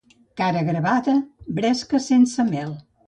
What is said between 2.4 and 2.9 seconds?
mel.